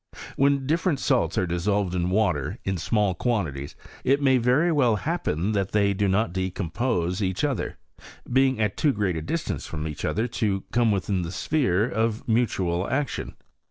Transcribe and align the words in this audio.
When 0.35 0.65
different 0.65 0.99
salts 0.99 1.37
are 1.37 1.45
dis 1.45 1.65
solved 1.65 1.93
in 1.93 2.09
water 2.09 2.57
in 2.63 2.77
small 2.79 3.13
quantities, 3.13 3.75
it 4.03 4.19
may 4.19 4.39
very 4.39 4.71
well 4.71 4.95
PROGRESS 4.95 4.97
OF 4.97 5.03
CHEMISTRY 5.03 5.11
IN 5.11 5.15
FRANCE. 5.15 5.49
85 5.49 5.51
happen 5.51 5.51
that 5.85 5.89
they 5.89 5.93
do 5.93 6.07
not 6.07 6.33
decompose 6.33 7.21
each 7.21 7.43
other, 7.43 7.77
being 8.33 8.59
at 8.59 8.77
too 8.77 8.93
great 8.93 9.15
a 9.15 9.21
distance 9.21 9.67
from 9.67 9.87
each 9.87 10.03
other 10.03 10.27
to 10.27 10.63
come 10.71 10.91
within 10.91 11.21
the 11.21 11.31
sphere 11.31 11.87
of 11.87 12.27
mutual 12.27 12.89
action. 12.89 13.35